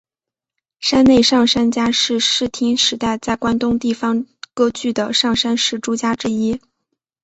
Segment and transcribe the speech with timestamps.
[0.79, 6.59] 山内上杉家是室町时代在关东地方割据的上杉氏诸家之一。